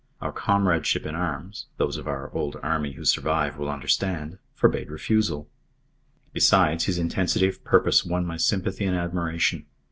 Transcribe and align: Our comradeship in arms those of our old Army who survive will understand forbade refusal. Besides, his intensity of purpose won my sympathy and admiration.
Our 0.19 0.31
comradeship 0.31 1.05
in 1.05 1.13
arms 1.13 1.67
those 1.77 1.95
of 1.97 2.07
our 2.07 2.31
old 2.33 2.57
Army 2.63 2.93
who 2.93 3.05
survive 3.05 3.55
will 3.59 3.69
understand 3.69 4.39
forbade 4.55 4.89
refusal. 4.89 5.47
Besides, 6.33 6.85
his 6.85 6.97
intensity 6.97 7.47
of 7.47 7.63
purpose 7.63 8.03
won 8.03 8.25
my 8.25 8.37
sympathy 8.37 8.85
and 8.87 8.97
admiration. 8.97 9.67